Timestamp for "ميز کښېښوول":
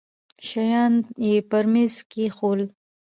1.73-2.61